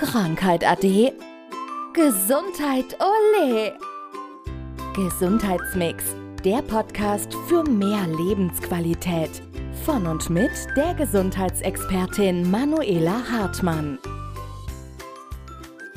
Krankheit 0.00 0.66
ade. 0.66 1.12
Gesundheit 1.92 2.96
ole. 3.00 3.74
Gesundheitsmix, 4.96 6.16
der 6.42 6.62
Podcast 6.62 7.34
für 7.46 7.62
mehr 7.64 8.06
Lebensqualität. 8.06 9.42
Von 9.84 10.06
und 10.06 10.30
mit 10.30 10.52
der 10.74 10.94
Gesundheitsexpertin 10.94 12.50
Manuela 12.50 13.22
Hartmann. 13.30 13.98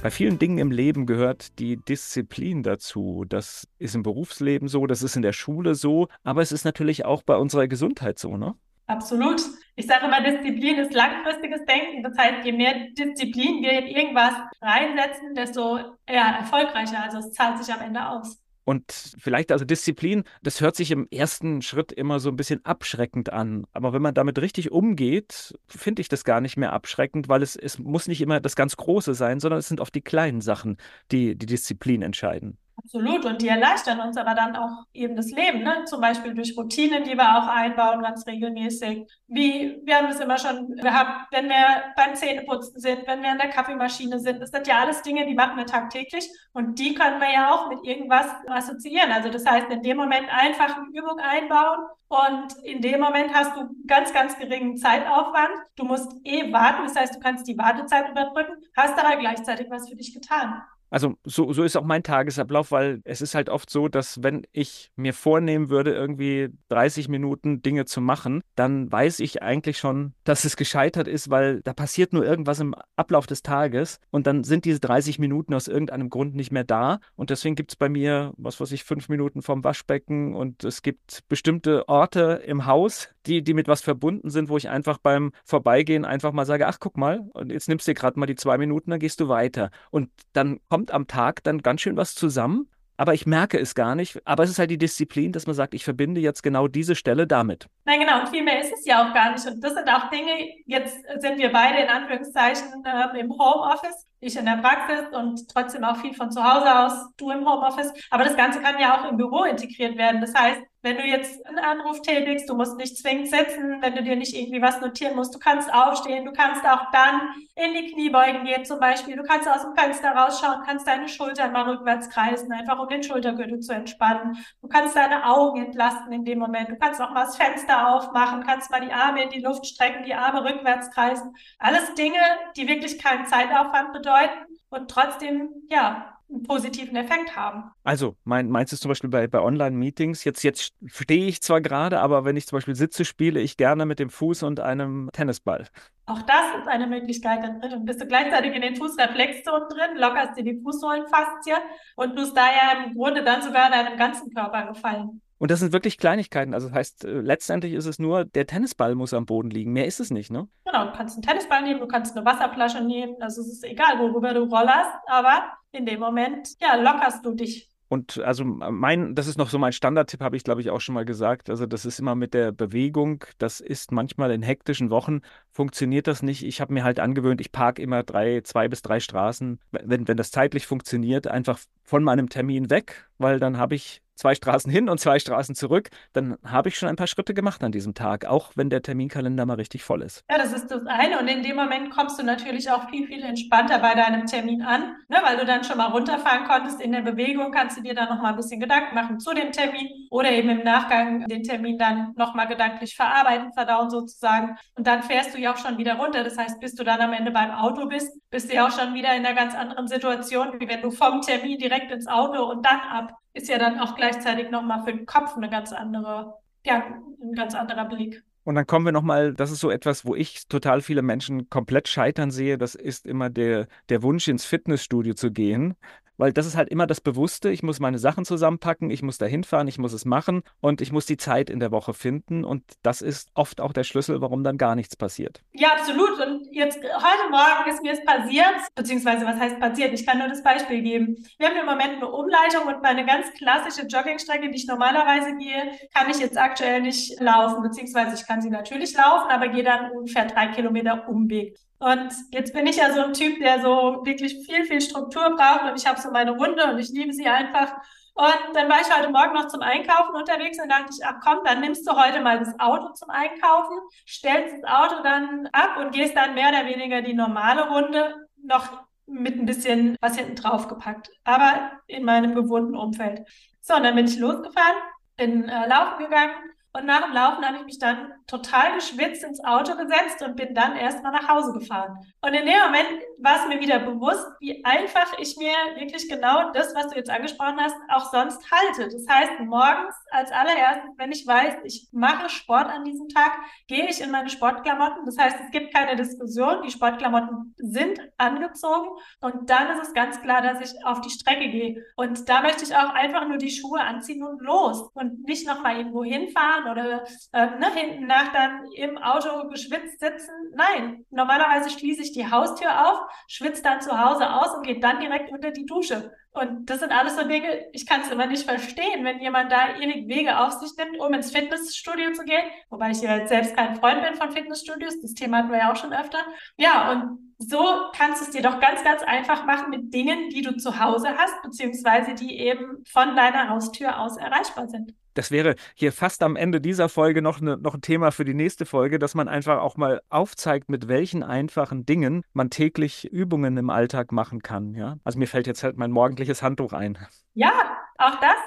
Bei 0.02 0.11
vielen 0.11 0.38
Dingen 0.38 0.57
im 0.57 0.71
Leben 0.71 1.05
gehört 1.05 1.57
die 1.59 1.77
Disziplin 1.77 2.61
dazu. 2.61 3.23
Das 3.29 3.70
ist 3.79 3.95
im 3.95 4.04
Berufsleben 4.04 4.67
so, 4.67 4.85
das 4.85 5.01
ist 5.01 5.15
in 5.15 5.21
der 5.21 5.31
Schule 5.31 5.75
so, 5.75 6.09
aber 6.25 6.41
es 6.41 6.51
ist 6.51 6.65
natürlich 6.65 7.05
auch 7.05 7.23
bei 7.23 7.38
unserer 7.38 7.70
Gesundheit 7.70 8.20
so, 8.20 8.35
ne? 8.35 8.54
Absolut. 8.88 9.41
Ich 9.75 9.88
sage 9.88 10.05
immer, 10.05 10.21
Disziplin 10.21 10.77
ist 10.77 10.93
langfristiges 10.93 11.63
Denken. 11.66 12.04
Das 12.04 12.18
heißt, 12.18 12.45
je 12.45 12.52
mehr 12.52 12.89
Disziplin 12.98 13.61
wir 13.61 13.71
in 13.79 13.88
irgendwas 13.88 14.34
reinsetzen, 14.62 15.34
desto 15.35 15.77
ja, 16.09 16.38
erfolgreicher. 16.38 17.02
Also 17.02 17.20
es 17.20 17.31
zahlt 17.31 17.63
sich 17.63 17.73
am 17.73 17.81
Ende 17.81 18.07
aus. 18.07 18.43
Und 18.66 19.16
vielleicht 19.20 19.52
also 19.52 19.66
Disziplin, 19.66 20.23
das 20.41 20.62
hört 20.62 20.76
sich 20.76 20.91
im 20.91 21.07
ersten 21.12 21.62
Schritt 21.62 21.91
immer 21.91 22.20
so 22.20 22.30
ein 22.30 22.38
bisschen 22.38 22.63
abschreckend 22.66 23.31
an. 23.31 23.66
Aber 23.73 23.91
wenn 23.91 24.02
man 24.02 24.13
damit 24.13 24.40
richtig 24.40 24.71
umgeht, 24.71 25.54
finde 25.68 26.02
ich 26.02 26.07
das 26.07 26.23
gar 26.23 26.40
nicht 26.40 26.55
mehr 26.55 26.71
abschreckend, 26.71 27.27
weil 27.27 27.41
es, 27.41 27.55
es 27.55 27.77
muss 27.77 28.07
nicht 28.07 28.21
immer 28.21 28.40
das 28.40 28.55
ganz 28.55 28.77
Große 28.77 29.15
sein, 29.15 29.40
sondern 29.40 29.59
es 29.59 29.68
sind 29.68 29.81
oft 29.81 29.93
die 29.93 30.02
kleinen 30.02 30.40
Sachen, 30.40 30.77
die 31.12 31.35
die 31.35 31.45
Disziplin 31.45 32.02
entscheiden. 32.02 32.57
Absolut. 32.85 33.23
Und 33.25 33.41
die 33.41 33.47
erleichtern 33.47 34.01
uns 34.01 34.17
aber 34.17 34.35
dann 34.35 34.55
auch 34.57 34.83
eben 34.93 35.15
das 35.15 35.31
Leben, 35.31 35.63
ne? 35.63 35.85
Zum 35.85 36.01
Beispiel 36.01 36.33
durch 36.33 36.55
Routinen, 36.57 37.03
die 37.05 37.15
wir 37.15 37.37
auch 37.37 37.47
einbauen, 37.47 38.01
ganz 38.01 38.27
regelmäßig. 38.27 39.07
Wie, 39.27 39.79
wir 39.83 39.95
haben 39.95 40.07
das 40.07 40.19
immer 40.19 40.37
schon 40.37 40.75
gehabt, 40.75 41.31
wenn 41.31 41.47
wir 41.47 41.93
beim 41.95 42.13
Zähneputzen 42.13 42.79
sind, 42.79 43.07
wenn 43.07 43.23
wir 43.23 43.31
in 43.31 43.37
der 43.37 43.49
Kaffeemaschine 43.49 44.19
sind. 44.19 44.41
Das 44.41 44.51
sind 44.51 44.67
ja 44.67 44.79
alles 44.79 45.01
Dinge, 45.01 45.25
die 45.25 45.33
machen 45.33 45.57
wir 45.57 45.65
tagtäglich. 45.65 46.29
Und 46.51 46.77
die 46.77 46.93
können 46.93 47.21
wir 47.21 47.31
ja 47.31 47.53
auch 47.53 47.70
mit 47.70 47.85
irgendwas 47.85 48.27
assoziieren. 48.48 49.12
Also 49.12 49.29
das 49.29 49.45
heißt, 49.45 49.70
in 49.70 49.81
dem 49.81 49.97
Moment 49.97 50.27
einfach 50.29 50.75
eine 50.75 50.87
Übung 50.87 51.20
einbauen. 51.20 51.87
Und 52.09 52.53
in 52.63 52.81
dem 52.81 52.99
Moment 52.99 53.34
hast 53.34 53.55
du 53.55 53.70
ganz, 53.87 54.13
ganz 54.13 54.37
geringen 54.37 54.75
Zeitaufwand. 54.75 55.53
Du 55.77 55.85
musst 55.85 56.12
eh 56.25 56.51
warten. 56.51 56.84
Das 56.84 56.95
heißt, 56.95 57.15
du 57.15 57.20
kannst 57.20 57.47
die 57.47 57.57
Wartezeit 57.57 58.09
überbrücken, 58.09 58.57
hast 58.75 58.99
aber 58.99 59.15
gleichzeitig 59.15 59.68
was 59.70 59.90
für 59.90 59.95
dich 59.95 60.13
getan. 60.13 60.62
Also 60.94 61.16
so, 61.24 61.52
so 61.54 61.63
ist 61.63 61.76
auch 61.76 61.86
mein 61.86 62.04
Tagesablauf, 62.04 62.70
weil 62.70 63.02
es 63.04 63.24
ist 63.24 63.34
halt 63.34 63.49
oft 63.49 63.68
so, 63.72 63.88
dass 63.88 64.22
wenn 64.22 64.46
ich 64.52 64.91
mir 64.96 65.16
vornehmen 65.16 65.72
würde, 65.72 65.91
irgendwie 65.91 66.50
30 66.69 67.09
Minuten 67.09 67.63
Dinge 67.63 67.86
zu 67.86 68.00
machen, 68.00 68.44
dann 68.53 68.91
weiß 68.91 69.19
ich 69.22 69.41
eigentlich 69.41 69.80
schon, 69.80 70.14
dass 70.24 70.46
es 70.46 70.56
gescheitert 70.56 71.08
ist, 71.08 71.31
weil 71.31 71.62
da 71.64 71.74
passiert 71.74 72.14
nur 72.14 72.24
irgendwas 72.24 72.59
im 72.59 72.75
Ablauf 72.96 73.25
des 73.25 73.41
Tages 73.41 74.00
und 74.12 74.28
dann 74.28 74.44
sind 74.44 74.66
diese 74.66 74.80
30 74.81 75.18
Minuten 75.18 75.56
aus 75.56 75.68
irgendeinem 75.68 76.12
Grund 76.12 76.36
nicht 76.36 76.52
mehr 76.52 76.64
da. 76.64 77.00
Und 77.16 77.31
deswegen 77.31 77.56
gibt 77.56 77.72
es 77.72 77.75
bei 77.75 77.90
mir, 77.90 78.31
was 78.38 78.62
weiß 78.62 78.72
ich, 78.72 78.84
fünf 78.84 79.09
Minuten 79.09 79.41
vom 79.41 79.64
Waschbecken 79.64 80.36
und 80.36 80.64
es 80.64 80.84
gibt 80.84 81.28
bestimmte 81.28 81.90
Orte 81.90 82.44
im 82.46 82.68
Haus, 82.68 83.09
die, 83.25 83.41
die 83.44 83.56
mit 83.56 83.68
was 83.68 83.81
verbunden 83.81 84.30
sind, 84.30 84.47
wo 84.47 84.58
ich 84.58 84.69
einfach 84.69 85.00
beim 85.00 85.31
Vorbeigehen 85.44 86.06
einfach 86.06 86.34
mal 86.34 86.46
sage, 86.46 86.68
ach 86.68 86.78
guck 86.80 86.97
mal, 86.97 87.22
und 87.34 87.52
jetzt 87.52 87.68
nimmst 87.68 87.88
du 87.88 87.91
dir 87.91 87.96
gerade 87.96 88.19
mal 88.19 88.28
die 88.28 88.36
zwei 88.36 88.59
Minuten, 88.59 88.91
dann 88.91 89.00
gehst 89.00 89.19
du 89.19 89.28
weiter. 89.28 89.72
Und 89.90 90.12
dann 90.34 90.59
kommt 90.69 90.82
kommt 90.84 90.91
am 90.91 91.07
Tag 91.07 91.44
dann 91.44 91.59
ganz 91.59 91.79
schön 91.79 91.95
was 91.95 92.13
zusammen, 92.13 92.67
aber 92.97 93.13
ich 93.13 93.25
merke 93.25 93.57
es 93.57 93.73
gar 93.73 93.95
nicht. 93.95 94.19
Aber 94.25 94.44
es 94.44 94.50
ist 94.50 94.59
halt 94.59 94.69
die 94.69 94.78
Disziplin, 94.78 95.31
dass 95.31 95.47
man 95.47 95.56
sagt, 95.56 95.73
ich 95.73 95.85
verbinde 95.85 96.19
jetzt 96.19 96.44
genau 96.44 96.67
diese 96.67 96.95
Stelle 96.95 97.25
damit. 97.25 97.67
Nein, 97.85 98.01
genau, 98.01 98.19
und 98.19 98.29
viel 98.29 98.44
mehr 98.44 98.59
ist 98.59 98.73
es 98.73 98.85
ja 98.85 99.07
auch 99.07 99.13
gar 99.13 99.31
nicht. 99.31 99.45
Und 99.47 99.63
das 99.63 99.73
sind 99.73 99.88
auch 99.88 100.09
Dinge, 100.09 100.31
jetzt 100.66 100.97
sind 101.19 101.38
wir 101.38 101.53
beide 101.53 101.84
in 101.84 101.90
Anführungszeichen 101.90 102.84
äh, 102.85 103.19
im 103.19 103.31
Homeoffice 103.31 104.06
ich 104.24 104.35
in 104.38 104.46
der 104.46 104.57
Praxis 104.57 105.06
und 105.12 105.47
trotzdem 105.50 105.84
auch 105.84 105.97
viel 105.97 106.13
von 106.13 106.31
zu 106.31 106.44
Hause 106.44 106.75
aus, 106.75 106.94
du 107.18 107.29
im 107.31 107.47
Homeoffice. 107.47 107.94
Aber 108.09 108.24
das 108.24 108.35
Ganze 108.35 108.62
kann 108.62 108.80
ja 108.80 108.97
auch 108.97 109.09
im 109.09 109.18
Büro 109.18 109.44
integriert 109.44 109.97
werden. 109.97 110.22
Das 110.22 110.34
heißt, 110.34 110.62
wenn 110.84 110.97
du 110.97 111.03
jetzt 111.03 111.46
einen 111.46 111.59
Anruf 111.59 112.02
tätigst, 112.02 112.50
du 112.50 112.56
musst 112.56 112.75
nicht 112.75 112.97
zwingend 112.97 113.30
sitzen, 113.30 113.81
wenn 113.81 113.96
du 113.96 114.03
dir 114.03 114.18
nicht 114.18 114.36
irgendwie 114.36 114.62
was 114.62 114.81
notieren 114.81 115.16
musst, 115.16 115.34
du 115.34 115.40
kannst 115.40 115.74
aufstehen, 115.74 116.25
du 116.25 116.34
kannst 116.34 116.66
auch 116.66 116.92
dann 116.92 117.22
in 117.56 117.74
die 117.74 117.94
Kniebeugen 117.94 118.44
gehen 118.44 118.66
zum 118.66 118.81
Beispiel, 118.81 119.16
du 119.16 119.24
kannst 119.24 119.47
aus 119.47 119.62
dem 119.62 119.74
Fenster 119.78 120.12
rausschauen, 120.12 120.64
kannst 120.66 120.86
deine 120.86 121.08
Schultern 121.08 121.53
mal 121.53 121.70
rückwärts 121.70 122.09
kreisen, 122.09 122.52
einfach 122.52 122.78
um 122.80 122.90
den 122.90 123.02
Schultergürtel 123.02 123.62
zu 123.62 123.74
entspannen. 123.74 124.44
Du 124.62 124.68
kannst 124.68 124.94
deine 124.97 125.26
Augen 125.26 125.66
entlasten 125.66 126.12
in 126.12 126.26
dem 126.26 126.40
Moment, 126.40 126.68
du 126.68 126.76
kannst 126.76 127.00
auch 127.00 127.12
mal 127.12 127.26
das 127.26 127.38
Fenster 127.38 127.88
aufmachen, 127.88 128.44
kannst 128.46 128.70
mal 128.70 128.81
die 128.81 128.92
Arme 128.92 129.24
in 129.24 129.30
die 129.30 129.40
Luft 129.40 129.66
strecken, 129.66 130.03
die 130.03 130.16
Arme 130.16 130.44
rückwärts 130.44 130.92
kreisen. 130.92 131.34
Alles 131.59 131.94
Dinge, 131.94 132.20
die 132.58 132.68
wirklich 132.68 133.02
keinen 133.02 133.26
Zeitaufwand 133.26 133.94
bedeuten 133.94 134.12
bedeuten 134.13 134.57
und 134.69 134.90
trotzdem, 134.90 135.50
ja, 135.69 136.09
einen 136.29 136.44
positiven 136.44 136.96
Effekt 136.96 137.35
haben. 137.35 137.72
Also, 137.84 138.16
mein, 138.24 138.50
meinst 138.50 138.74
du 138.74 138.78
zum 138.78 138.90
Beispiel 138.90 139.09
bei, 139.09 139.28
bei 139.28 139.40
Online-Meetings? 139.40 140.24
Jetzt, 140.24 140.44
jetzt 140.44 140.74
stehe 140.88 141.28
ich 141.28 141.41
zwar 141.41 141.62
gerade, 141.62 142.00
aber 142.00 142.25
wenn 142.25 142.35
ich 142.35 142.47
zum 142.47 142.57
Beispiel 142.57 142.75
sitze, 142.75 143.06
spiele 143.06 143.40
ich 143.40 143.56
gerne 143.56 143.85
mit 143.85 144.00
dem 144.00 144.09
Fuß 144.09 144.44
und 144.44 144.59
einem 144.59 145.09
Tennisball. 145.13 145.68
Auch 146.06 146.22
das 146.23 146.59
ist 146.59 146.68
eine 146.68 146.88
Möglichkeit 146.88 147.44
dann 147.44 147.62
drin. 147.62 147.73
Und 147.73 147.85
bist 147.85 148.02
du 148.02 148.07
gleichzeitig 148.07 148.53
in 148.53 148.62
den 148.62 148.75
Fußreflexzonen 148.75 149.69
drin, 149.69 149.97
lockerst 149.97 150.38
dir 150.38 150.44
die 150.44 150.59
Fußsohlenfaszie 150.59 151.56
und 151.96 152.16
tust 152.16 152.35
da 152.35 152.47
ja 152.47 152.84
im 152.84 152.96
Grunde 152.96 153.23
dann 153.23 153.41
sogar 153.41 153.69
deinem 153.69 153.97
ganzen 153.97 154.34
Körper 154.34 154.68
gefallen. 154.68 155.22
Und 155.44 155.52
das 155.52 155.59
sind 155.59 155.74
wirklich 155.74 155.98
Kleinigkeiten. 155.98 156.54
Also 156.54 156.70
das 156.70 156.76
heißt, 156.78 157.04
äh, 157.04 157.20
letztendlich 157.20 157.74
ist 157.74 157.86
es 157.86 158.00
nur, 158.00 158.24
der 158.24 158.48
Tennisball 158.48 158.96
muss 158.96 159.14
am 159.14 159.26
Boden 159.26 159.50
liegen. 159.50 159.74
Mehr 159.74 159.86
ist 159.86 160.00
es 160.00 160.09
nicht, 160.09 160.31
ne? 160.31 160.48
Genau, 160.64 160.86
du 160.86 160.94
kannst 160.94 161.18
einen 161.18 161.24
Tennisball 161.24 161.64
nehmen, 161.64 161.81
du 161.81 161.86
kannst 161.86 162.16
eine 162.16 162.26
Wasserflasche 162.26 162.81
nehmen. 162.81 163.18
Also 163.20 163.42
es 163.42 163.50
ist 163.50 163.66
egal, 163.66 164.00
worüber 164.00 164.34
du 164.34 164.44
rollerst, 164.44 164.96
aber 165.06 165.52
in 165.74 165.86
dem 165.86 166.00
Moment, 166.00 166.48
ja, 166.62 166.76
lockerst 166.76 167.26
du 167.26 167.34
dich. 167.34 167.70
Und 167.90 168.20
also 168.20 168.46
mein, 168.46 169.16
das 169.16 169.28
ist 169.28 169.38
noch 169.38 169.50
so 169.50 169.59
mein 169.59 169.74
Standardtipp, 169.74 170.22
habe 170.22 170.38
ich 170.38 170.46
glaube 170.46 170.62
ich 170.62 170.70
auch 170.70 170.80
schon 170.80 170.96
mal 170.96 171.03
gesagt. 171.03 171.50
Also 171.50 171.66
das 171.66 171.84
ist 171.84 172.00
immer 172.00 172.16
mit 172.16 172.34
der 172.34 172.53
Bewegung. 172.53 173.26
Das 173.38 173.59
ist 173.59 173.92
manchmal 173.92 174.32
in 174.32 174.44
hektischen 174.44 174.92
Wochen 174.92 175.20
funktioniert 175.52 176.08
das 176.08 176.24
nicht. 176.24 176.44
Ich 176.44 176.62
habe 176.62 176.74
mir 176.74 176.86
halt 176.86 177.02
angewöhnt, 177.02 177.42
ich 177.42 177.52
parke 177.52 177.82
immer 177.82 178.03
drei, 178.03 178.40
zwei 178.46 178.70
bis 178.70 178.82
drei 178.82 179.02
Straßen, 179.02 179.59
wenn, 179.72 180.08
wenn 180.08 180.16
das 180.16 180.32
zeitlich 180.32 180.66
funktioniert, 180.68 181.28
einfach 181.28 181.59
von 181.84 182.02
meinem 182.02 182.30
Termin 182.30 182.70
weg, 182.70 183.09
weil 183.18 183.42
dann 183.42 183.58
habe 183.58 183.76
ich 183.76 184.03
zwei 184.16 184.35
Straßen 184.35 184.72
hin 184.72 184.90
und 184.90 185.00
zwei 185.00 185.19
Straßen 185.19 185.56
zurück, 185.56 185.90
dann 186.13 186.38
habe 186.44 186.69
ich 186.69 186.75
schon 186.78 186.90
ein 186.90 186.96
paar 186.96 187.07
Schritte 187.07 187.34
gemacht 187.34 187.63
an 187.63 187.72
diesem 187.72 187.94
Tag, 187.94 188.25
auch 188.25 188.51
wenn 188.56 188.69
der 188.69 188.81
Terminkalender 188.81 189.46
mal 189.46 189.56
richtig 189.56 189.84
voll 189.84 190.01
ist. 190.01 190.24
Ja, 190.29 190.38
das 190.38 190.53
ist 190.53 190.68
das 190.68 190.85
eine. 190.85 191.19
Und 191.19 191.28
in 191.28 191.44
dem 191.44 191.56
Moment 191.56 191.91
kommst 191.91 192.19
du 192.19 192.23
natürlich 192.23 192.69
auch 192.69 192.90
viel, 192.90 193.07
viel 193.07 193.23
entspannter 193.23 193.79
bei 193.79 193.96
deinem 193.96 194.25
Termin 194.25 194.62
an, 194.62 194.96
ne? 195.09 195.18
weil 195.23 195.38
du 195.38 195.46
dann 195.46 195.63
schon 195.63 195.78
mal 195.78 195.88
runterfahren 195.88 196.46
konntest. 196.46 196.81
In 196.81 196.91
der 196.91 197.02
Bewegung 197.02 197.52
kannst 197.52 197.78
du 197.78 197.81
dir 197.81 197.94
dann 197.94 198.09
noch 198.09 198.22
mal 198.22 198.29
ein 198.29 198.35
bisschen 198.35 198.59
Gedanken 198.59 198.96
machen 198.96 199.19
zu 199.19 199.34
dem 199.34 199.52
Termin 199.52 200.07
oder 200.09 200.31
eben 200.31 200.50
im 200.50 200.63
Nachgang 200.63 201.28
den 201.28 201.44
Termin 201.44 201.78
dann 201.78 202.13
noch 202.16 202.35
mal 202.35 202.46
gedanklich 202.46 202.96
verarbeiten, 202.96 203.53
verdauen 203.53 203.90
sozusagen. 203.90 204.57
Und 204.75 204.88
dann 204.88 205.03
fährst 205.03 205.34
du 205.34 205.40
ja 205.40 205.53
auch 205.53 205.57
schon 205.57 205.78
wieder 205.78 205.96
runter. 205.96 206.23
Das 206.23 206.38
heißt, 206.38 206.59
bis 206.59 206.75
du 206.75 206.84
dann 206.84 207.02
am 207.02 207.13
Ende 207.13 207.31
beim 207.31 207.52
Auto 207.52 207.88
bist, 207.88 208.12
bist 208.29 208.52
du 208.52 208.56
ja 208.56 208.68
auch 208.68 208.72
schon 208.72 208.94
wieder 208.94 209.16
in 209.16 209.25
einer 209.25 209.35
ganz 209.35 209.56
anderen 209.56 209.88
Situation, 209.88 210.59
wie 210.59 210.68
wenn 210.68 210.81
du 210.81 210.91
vom 210.91 211.22
Termin 211.22 211.57
direkt 211.57 211.91
ins 211.91 212.07
Auto 212.07 212.44
und 212.44 212.66
dann 212.66 212.79
ab 212.79 213.13
ist 213.34 213.50
ja 213.50 213.57
dann 213.57 213.79
auch 213.79 213.96
gleichzeitig 214.03 214.52
nochmal 214.52 214.84
für 214.84 214.91
den 214.91 215.06
Kopf 215.06 215.38
eine 215.38 215.50
ganz 215.50 215.72
andere, 215.72 216.34
ja, 216.66 216.84
ein 217.22 217.34
ganz 217.34 217.56
anderer 217.56 217.86
Blick. 217.86 218.22
Und 218.44 218.56
dann 218.56 218.68
kommen 218.68 218.86
wir 218.86 218.91
nochmal, 218.91 219.34
das 219.34 219.52
ist 219.52 219.62
so 219.62 219.72
etwas, 219.72 220.06
wo 220.06 220.16
ich 220.16 220.47
total 220.50 220.81
viele 220.81 221.02
Menschen 221.02 221.50
komplett 221.50 221.88
scheitern 221.88 222.30
sehe. 222.30 222.58
Das 222.58 222.75
ist 222.75 223.06
immer 223.06 223.30
der, 223.30 223.68
der 223.88 224.03
Wunsch, 224.03 224.28
ins 224.28 224.44
Fitnessstudio 224.44 225.14
zu 225.14 225.31
gehen 225.31 225.75
weil 226.23 226.31
das 226.31 226.45
ist 226.45 226.56
halt 226.56 226.69
immer 226.69 226.88
das 226.88 227.01
Bewusste. 227.01 227.50
Ich 227.50 227.63
muss 227.63 227.81
meine 227.81 228.00
Sachen 228.00 228.23
zusammenpacken, 228.23 228.89
ich 228.89 229.03
muss 229.03 229.17
da 229.17 229.25
hinfahren, 229.25 229.67
ich 229.67 229.78
muss 229.78 229.91
es 229.91 230.06
machen 230.06 230.44
und 230.61 230.79
ich 230.79 230.94
muss 230.94 231.06
die 231.06 231.17
Zeit 231.17 231.50
in 231.50 231.59
der 231.59 231.73
Woche 231.73 231.94
finden. 231.94 232.45
Und 232.45 232.63
das 232.81 233.01
ist 233.01 233.29
oft 233.34 233.59
auch 233.59 233.73
der 233.73 233.84
Schlüssel, 233.84 234.22
warum 234.22 234.41
dann 234.41 234.57
gar 234.57 234.75
nichts 234.75 234.95
passiert. 234.95 235.41
Ja, 235.51 235.73
absolut. 235.73 236.17
Und 236.25 236.47
jetzt 236.50 236.78
heute 236.78 237.29
Morgen 237.29 237.69
ist 237.69 237.84
mir 237.84 237.91
es 237.91 238.06
passiert, 238.06 238.55
beziehungsweise 238.73 239.25
was 239.25 239.37
heißt 239.37 239.59
passiert? 239.59 239.91
Ich 239.93 240.05
kann 240.05 240.17
nur 240.17 240.29
das 240.29 240.41
Beispiel 240.41 240.81
geben. 240.81 241.17
Wir 241.37 241.49
haben 241.49 241.58
im 241.58 241.66
Moment 241.66 241.97
eine 241.97 242.09
Umleitung 242.09 242.67
und 242.73 242.81
meine 242.81 243.05
ganz 243.05 243.29
klassische 243.34 243.85
Joggingstrecke, 243.85 244.49
die 244.49 244.55
ich 244.55 244.66
normalerweise 244.66 245.35
gehe, 245.35 245.78
kann 245.93 246.09
ich 246.09 246.19
jetzt 246.19 246.37
aktuell 246.37 246.84
nicht 246.84 247.19
laufen, 247.19 247.61
beziehungsweise 247.64 248.16
ich 248.16 248.26
kann 248.26 248.41
sie 248.41 248.49
natürlich 248.49 248.96
laufen, 248.96 249.29
aber 249.29 249.49
gehe 249.49 249.66
dann 249.66 249.91
ungefähr 249.91 250.23
drei 250.23 250.47
Kilometer 250.47 251.05
Umweg. 251.09 251.58
Und 251.79 252.14
jetzt 252.31 252.53
bin 252.53 252.66
ich 252.66 252.78
ja 252.78 252.93
so 252.93 253.02
ein 253.02 253.14
Typ, 253.14 253.40
der 253.40 253.61
so 253.61 254.02
wirklich 254.05 254.46
viel, 254.46 254.64
viel 254.66 254.81
Struktur 254.81 255.35
braucht 255.35 255.64
und 255.64 255.78
ich 255.78 255.85
habe 255.85 255.99
so 255.99 256.11
meine 256.11 256.31
Runde 256.31 256.63
und 256.71 256.79
ich 256.79 256.89
liebe 256.89 257.13
sie 257.13 257.27
einfach. 257.27 257.73
Und 258.15 258.55
dann 258.55 258.69
war 258.69 258.79
ich 258.79 258.95
heute 258.95 259.09
Morgen 259.09 259.33
noch 259.33 259.47
zum 259.47 259.61
Einkaufen 259.61 260.15
unterwegs 260.15 260.61
und 260.61 260.69
dachte 260.69 260.91
ich, 260.91 261.03
ach 261.05 261.15
komm, 261.23 261.39
dann 261.43 261.61
nimmst 261.61 261.87
du 261.87 261.93
heute 261.93 262.21
mal 262.21 262.39
das 262.39 262.57
Auto 262.59 262.93
zum 262.93 263.09
Einkaufen, 263.09 263.79
stellst 264.07 264.55
das 264.61 264.71
Auto 264.71 265.01
dann 265.03 265.49
ab 265.51 265.77
und 265.77 265.91
gehst 265.91 266.15
dann 266.15 266.35
mehr 266.35 266.49
oder 266.49 266.65
weniger 266.67 267.01
die 267.01 267.15
normale 267.15 267.69
Runde 267.69 268.27
noch 268.43 268.83
mit 269.07 269.37
ein 269.37 269.45
bisschen 269.45 269.97
was 269.99 270.15
hinten 270.15 270.35
drauf 270.35 270.67
gepackt, 270.67 271.09
aber 271.23 271.71
in 271.87 272.05
meinem 272.05 272.33
bewohnten 272.33 272.75
Umfeld. 272.75 273.27
So, 273.61 273.75
und 273.75 273.83
dann 273.83 273.95
bin 273.95 274.05
ich 274.05 274.19
losgefahren, 274.19 274.75
bin 275.17 275.49
äh, 275.49 275.67
laufen 275.67 276.03
gegangen 276.03 276.52
Und 276.75 276.87
nach 276.87 277.03
dem 277.03 277.13
Laufen 277.13 277.45
habe 277.45 277.57
ich 277.57 277.65
mich 277.65 277.77
dann 277.77 278.13
total 278.25 278.73
geschwitzt 278.73 279.23
ins 279.23 279.43
Auto 279.43 279.75
gesetzt 279.75 280.23
und 280.23 280.35
bin 280.35 280.55
dann 280.55 280.75
erstmal 280.75 281.11
nach 281.11 281.27
Hause 281.27 281.53
gefahren. 281.53 281.95
Und 282.21 282.33
in 282.33 282.47
dem 282.47 282.59
Moment 282.65 282.89
war 283.19 283.35
es 283.35 283.47
mir 283.47 283.61
wieder 283.61 283.77
bewusst, 283.77 284.25
wie 284.39 284.65
einfach 284.65 285.13
ich 285.19 285.37
mir 285.37 285.53
wirklich 285.75 286.09
genau 286.09 286.51
das, 286.51 286.73
was 286.73 286.87
du 286.87 286.95
jetzt 286.95 287.11
angesprochen 287.11 287.59
hast, 287.61 287.75
auch 287.89 288.11
sonst 288.11 288.41
halte. 288.49 288.85
Das 288.85 289.05
heißt, 289.07 289.39
morgens 289.41 289.93
als 290.09 290.31
allererstes, 290.31 290.89
wenn 290.97 291.11
ich 291.11 291.27
weiß, 291.27 291.57
ich 291.63 291.89
mache 291.91 292.27
Sport 292.29 292.69
an 292.69 292.85
diesem 292.85 293.07
Tag, 293.07 293.33
gehe 293.67 293.87
ich 293.87 294.01
in 294.01 294.09
meine 294.09 294.29
Sportklamotten. 294.29 295.05
Das 295.05 295.17
heißt, 295.19 295.37
es 295.45 295.51
gibt 295.51 295.75
keine 295.75 295.95
Diskussion. 295.95 296.63
Die 296.63 296.71
Sportklamotten 296.71 297.53
sind 297.57 297.99
angezogen. 298.17 298.89
Und 299.21 299.47
dann 299.47 299.69
ist 299.77 299.89
es 299.89 299.93
ganz 299.93 300.19
klar, 300.21 300.41
dass 300.41 300.59
ich 300.59 300.83
auf 300.83 301.01
die 301.01 301.11
Strecke 301.11 301.49
gehe. 301.49 301.83
Und 301.97 302.27
da 302.27 302.41
möchte 302.41 302.63
ich 302.63 302.75
auch 302.75 302.95
einfach 302.95 303.27
nur 303.27 303.37
die 303.37 303.51
Schuhe 303.51 303.79
anziehen 303.79 304.23
und 304.23 304.41
los 304.41 304.89
und 304.95 305.23
nicht 305.25 305.45
nochmal 305.45 305.77
irgendwo 305.77 306.03
hinfahren 306.03 306.62
oder 306.71 307.04
äh, 307.33 307.45
ne, 307.45 307.74
hinten 307.74 308.07
nach 308.07 308.31
dann 308.33 308.65
im 308.75 308.98
Auto 308.98 309.48
geschwitzt 309.50 310.00
sitzen. 310.00 310.31
Nein, 310.56 311.06
normalerweise 311.10 311.69
schließe 311.69 312.01
ich 312.01 312.13
die 312.13 312.30
Haustür 312.30 312.88
auf, 312.88 313.00
schwitze 313.27 313.63
dann 313.63 313.81
zu 313.81 313.98
Hause 314.00 314.30
aus 314.30 314.56
und 314.56 314.65
gehe 314.65 314.80
dann 314.80 315.00
direkt 315.00 315.31
unter 315.31 315.51
die 315.51 315.65
Dusche. 315.65 316.12
Und 316.33 316.68
das 316.68 316.80
sind 316.80 316.92
alles 316.92 317.15
so 317.15 317.27
Dinge, 317.27 317.68
ich 317.74 317.86
kann 317.86 318.01
es 318.01 318.10
immer 318.10 318.25
nicht 318.25 318.44
verstehen, 318.44 319.06
wenn 319.06 319.21
jemand 319.21 319.51
da 319.51 319.75
ewig 319.80 320.07
Wege 320.07 320.39
auf 320.39 320.54
sich 320.54 320.71
nimmt, 320.77 321.00
um 321.00 321.13
ins 321.13 321.31
Fitnessstudio 321.31 322.12
zu 322.13 322.24
gehen. 322.24 322.44
Wobei 322.69 322.89
ich 322.89 323.01
ja 323.01 323.27
selbst 323.27 323.56
kein 323.56 323.75
Freund 323.75 324.01
bin 324.01 324.15
von 324.15 324.31
Fitnessstudios. 324.31 325.00
Das 325.00 325.13
Thema 325.13 325.38
hatten 325.38 325.51
wir 325.51 325.60
ja 325.60 325.71
auch 325.71 325.75
schon 325.75 325.94
öfter. 325.94 326.18
Ja, 326.57 326.92
und 326.92 327.32
so 327.49 327.91
kannst 327.95 328.21
du 328.21 328.25
es 328.25 328.31
dir 328.31 328.41
doch 328.41 328.59
ganz, 328.59 328.83
ganz 328.83 329.03
einfach 329.03 329.45
machen 329.45 329.69
mit 329.69 329.93
Dingen, 329.93 330.29
die 330.29 330.41
du 330.41 330.55
zu 330.57 330.79
Hause 330.79 331.09
hast, 331.17 331.41
beziehungsweise 331.43 332.13
die 332.13 332.37
eben 332.39 332.83
von 332.87 333.15
deiner 333.15 333.49
Haustür 333.49 333.99
aus 333.99 334.17
erreichbar 334.17 334.67
sind 334.67 334.93
das 335.13 335.31
wäre 335.31 335.55
hier 335.75 335.91
fast 335.91 336.23
am 336.23 336.35
Ende 336.35 336.61
dieser 336.61 336.89
Folge 336.89 337.21
noch, 337.21 337.39
ne, 337.39 337.57
noch 337.57 337.75
ein 337.75 337.81
Thema 337.81 338.11
für 338.11 338.25
die 338.25 338.33
nächste 338.33 338.65
Folge, 338.65 338.99
dass 338.99 339.15
man 339.15 339.27
einfach 339.27 339.59
auch 339.59 339.77
mal 339.77 340.01
aufzeigt, 340.09 340.69
mit 340.69 340.87
welchen 340.87 341.23
einfachen 341.23 341.85
Dingen 341.85 342.23
man 342.33 342.49
täglich 342.49 343.05
Übungen 343.05 343.57
im 343.57 343.69
Alltag 343.69 344.11
machen 344.11 344.41
kann. 344.41 344.75
Ja? 344.75 344.97
Also 345.03 345.19
mir 345.19 345.27
fällt 345.27 345.47
jetzt 345.47 345.63
halt 345.63 345.77
mein 345.77 345.91
morgendliches 345.91 346.41
Handtuch 346.41 346.73
ein. 346.73 346.97
Ja, 347.33 347.51
auch 347.97 348.19
das 348.19 348.37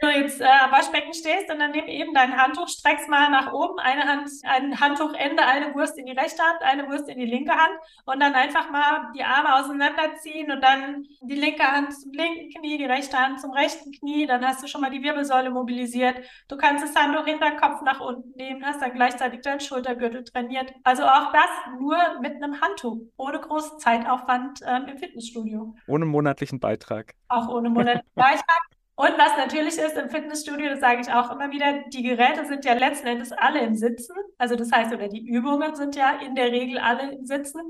du 0.00 0.08
jetzt 0.08 0.40
äh, 0.40 0.44
am 0.44 0.72
Waschbecken 0.72 1.14
stehst 1.14 1.50
und 1.50 1.58
dann 1.58 1.70
nimm 1.70 1.86
eben 1.86 2.14
dein 2.14 2.36
Handtuch, 2.36 2.68
streckst 2.68 3.08
mal 3.08 3.30
nach 3.30 3.52
oben, 3.52 3.78
eine 3.78 4.02
Hand, 4.04 4.30
ein 4.44 4.80
Handtuchende, 4.80 5.44
eine 5.44 5.74
Wurst 5.74 5.98
in 5.98 6.06
die 6.06 6.12
rechte 6.12 6.42
Hand, 6.42 6.62
eine 6.62 6.88
Wurst 6.88 7.08
in 7.08 7.18
die 7.18 7.26
linke 7.26 7.52
Hand 7.52 7.74
und 8.04 8.20
dann 8.20 8.34
einfach 8.34 8.70
mal 8.70 9.12
die 9.14 9.24
Arme 9.24 9.54
auseinanderziehen 9.56 10.50
und 10.50 10.62
dann 10.62 11.06
die 11.22 11.34
linke 11.34 11.62
Hand 11.62 11.92
zum 11.94 12.12
linken 12.12 12.50
Knie, 12.50 12.78
die 12.78 12.84
rechte 12.84 13.18
Hand 13.18 13.40
zum 13.40 13.52
rechten 13.52 13.92
Knie, 13.92 14.26
dann 14.26 14.44
hast 14.46 14.62
du 14.62 14.66
schon 14.66 14.80
mal 14.80 14.90
die 14.90 15.02
Wirbelsäule 15.02 15.50
mobilisiert. 15.50 16.16
Du 16.48 16.56
kannst 16.56 16.84
das 16.84 16.94
Handtuch 16.94 17.24
hinter 17.24 17.50
den 17.50 17.58
Kopf 17.58 17.82
nach 17.82 18.00
unten 18.00 18.30
nehmen, 18.36 18.64
hast 18.64 18.82
dann 18.82 18.92
gleichzeitig 18.92 19.40
deinen 19.42 19.60
Schultergürtel 19.60 20.24
trainiert. 20.24 20.72
Also 20.84 21.04
auch 21.04 21.32
das 21.32 21.50
nur 21.78 21.96
mit 22.20 22.42
einem 22.42 22.60
Handtuch, 22.60 22.98
ohne 23.16 23.40
großen 23.40 23.78
Zeitaufwand 23.78 24.60
ähm, 24.66 24.86
im 24.88 24.98
Fitnessstudio. 24.98 25.74
Ohne 25.86 26.04
monatlichen 26.04 26.60
Beitrag. 26.60 27.14
Auch 27.28 27.48
ohne 27.48 27.70
monatlichen 27.70 28.14
Beitrag. 28.14 28.74
Und 28.96 29.10
was 29.18 29.36
natürlich 29.36 29.76
ist 29.76 29.96
im 29.96 30.08
Fitnessstudio, 30.08 30.68
das 30.68 30.80
sage 30.80 31.00
ich 31.00 31.10
auch 31.10 31.32
immer 31.32 31.50
wieder, 31.50 31.82
die 31.92 32.04
Geräte 32.04 32.44
sind 32.46 32.64
ja 32.64 32.74
letzten 32.74 33.08
Endes 33.08 33.32
alle 33.32 33.60
im 33.60 33.74
Sitzen. 33.74 34.14
Also 34.38 34.54
das 34.54 34.70
heißt, 34.70 34.92
oder 34.92 35.08
die 35.08 35.26
Übungen 35.26 35.74
sind 35.74 35.96
ja 35.96 36.20
in 36.24 36.36
der 36.36 36.52
Regel 36.52 36.78
alle 36.78 37.12
im 37.12 37.24
Sitzen. 37.24 37.60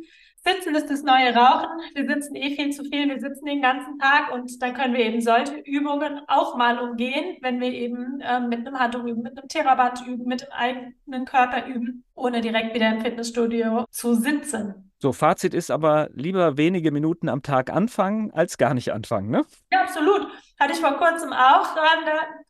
Sitzen 0.46 0.74
ist 0.74 0.90
das 0.90 1.02
neue 1.02 1.34
Rauchen. 1.34 1.70
Wir 1.94 2.06
sitzen 2.06 2.36
eh 2.36 2.54
viel 2.54 2.70
zu 2.72 2.84
viel. 2.84 3.08
Wir 3.08 3.18
sitzen 3.18 3.46
den 3.46 3.62
ganzen 3.62 3.98
Tag 3.98 4.34
und 4.34 4.60
dann 4.60 4.74
können 4.74 4.92
wir 4.92 5.00
eben 5.00 5.22
solche 5.22 5.56
Übungen 5.64 6.20
auch 6.26 6.56
mal 6.58 6.78
umgehen, 6.78 7.38
wenn 7.40 7.58
wir 7.58 7.72
eben 7.72 8.20
äh, 8.20 8.40
mit 8.40 8.66
einem 8.66 8.78
Handtuch 8.78 9.04
üben, 9.04 9.22
mit 9.22 9.38
einem 9.38 9.48
Theraband 9.48 10.06
üben, 10.06 10.26
mit 10.26 10.42
dem 10.42 10.52
eigenen 10.52 11.24
Körper 11.24 11.66
üben, 11.66 12.04
ohne 12.14 12.42
direkt 12.42 12.74
wieder 12.74 12.90
im 12.90 13.00
Fitnessstudio 13.00 13.86
zu 13.90 14.14
sitzen. 14.14 14.92
So, 14.98 15.14
Fazit 15.14 15.54
ist 15.54 15.70
aber 15.70 16.10
lieber 16.12 16.58
wenige 16.58 16.90
Minuten 16.90 17.30
am 17.30 17.42
Tag 17.42 17.72
anfangen, 17.72 18.30
als 18.32 18.58
gar 18.58 18.74
nicht 18.74 18.92
anfangen, 18.92 19.30
ne? 19.30 19.46
Ja, 19.72 19.80
absolut. 19.80 20.28
Hatte 20.58 20.72
ich 20.72 20.80
vor 20.80 20.92
kurzem 20.98 21.32
auch. 21.32 21.74
Da 21.74 21.82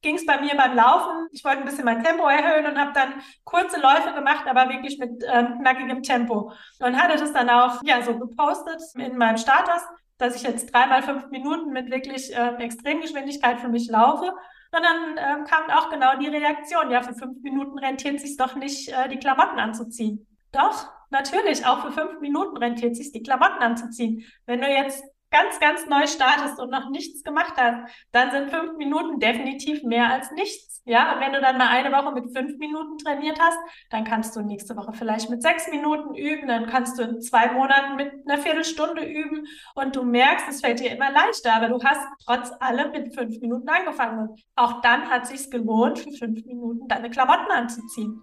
ging 0.03 0.17
es 0.17 0.27
bei 0.27 0.41
mir 0.41 0.55
beim 0.56 0.77
Laufen. 0.77 1.29
Ich 1.33 1.45
wollte 1.45 1.59
ein 1.59 1.65
bisschen 1.65 1.85
mein 1.85 2.05
Tempo 2.05 2.27
erhöhen 2.27 2.67
und 2.67 2.79
habe 2.79 2.93
dann 2.93 3.23
kurze 3.45 3.81
Läufe 3.81 4.12
gemacht, 4.15 4.47
aber 4.47 4.69
wirklich 4.69 4.99
mit 4.99 5.25
ähm, 5.27 5.59
knackigem 5.61 6.03
Tempo. 6.03 6.53
Und 6.81 7.01
hatte 7.01 7.19
das 7.19 7.33
dann 7.33 7.49
auch 7.49 7.83
ja, 7.83 8.03
so 8.03 8.19
gepostet 8.19 8.81
in 8.97 9.17
meinem 9.17 9.39
Status, 9.39 9.83
dass 10.19 10.37
ich 10.37 10.43
jetzt 10.43 10.73
dreimal 10.73 11.03
fünf 11.03 11.31
Minuten 11.31 11.73
mit 11.73 11.91
wirklich 11.91 12.35
äh, 12.37 12.56
Extremgeschwindigkeit 12.56 13.61
für 13.61 13.69
mich 13.69 13.89
laufe. 13.89 14.33
Und 14.75 14.83
dann 14.83 15.17
ähm, 15.17 15.45
kam 15.45 15.71
auch 15.71 15.89
genau 15.89 16.19
die 16.19 16.29
Reaktion, 16.29 16.91
ja, 16.91 17.03
für 17.03 17.15
fünf 17.15 17.43
Minuten 17.43 17.79
rentiert 17.79 18.21
sich 18.21 18.37
doch 18.37 18.55
nicht, 18.56 18.89
äh, 18.89 19.09
die 19.09 19.19
Klamotten 19.19 19.59
anzuziehen. 19.59 20.27
Doch, 20.53 20.89
natürlich, 21.11 21.65
auch 21.65 21.85
für 21.85 21.93
fünf 21.93 22.21
Minuten 22.21 22.56
rentiert 22.56 22.97
sich 22.97 23.12
die 23.12 23.23
Klamotten 23.23 23.62
anzuziehen. 23.62 24.25
Wenn 24.47 24.61
du 24.61 24.69
jetzt 24.69 25.05
ganz, 25.34 25.58
ganz 25.58 25.86
neu 25.86 26.06
startest 26.06 26.60
und 26.60 26.70
noch 26.70 26.90
nichts 26.90 27.25
gemacht 27.25 27.54
hast, 27.56 27.92
dann 28.12 28.31
sind 28.31 28.50
fünf 28.50 28.76
Minuten 28.76 29.19
definitiv 29.19 29.82
mehr 29.82 30.08
als 30.08 30.31
nichts. 30.31 30.81
Ja, 30.86 31.14
und 31.14 31.20
wenn 31.20 31.32
du 31.32 31.40
dann 31.40 31.58
mal 31.58 31.69
eine 31.69 31.90
Woche 31.90 32.12
mit 32.12 32.36
fünf 32.36 32.56
Minuten 32.58 32.98
trainiert 32.98 33.40
hast, 33.40 33.58
dann 33.90 34.04
kannst 34.04 34.36
du 34.36 34.42
nächste 34.42 34.76
Woche 34.76 34.92
vielleicht 34.92 35.31
mit 35.31 35.42
sechs 35.42 35.69
Minuten 35.70 36.14
üben, 36.14 36.46
dann 36.46 36.66
kannst 36.66 36.98
du 36.98 37.02
in 37.02 37.20
zwei 37.20 37.50
Monaten 37.50 37.96
mit 37.96 38.12
einer 38.28 38.40
Viertelstunde 38.40 39.02
üben 39.02 39.46
und 39.75 39.96
du 39.96 40.04
merkst, 40.04 40.46
es 40.48 40.60
fällt 40.60 40.81
dir 40.81 40.92
immer 40.92 41.10
leichter, 41.10 41.54
aber 41.54 41.69
du 41.69 41.82
hast 41.82 42.06
trotz 42.25 42.52
allem 42.60 42.92
mit 42.92 43.14
fünf 43.14 43.40
Minuten 43.40 43.69
angefangen. 43.69 44.28
Und 44.28 44.40
auch 44.54 44.82
dann 44.82 45.10
hat 45.10 45.25
es 45.25 45.31
sich 45.31 45.50
gelohnt, 45.50 45.98
für 45.98 46.12
fünf 46.12 46.44
Minuten 46.44 46.86
deine 46.86 47.10
Klamotten 47.10 47.50
anzuziehen. 47.50 48.22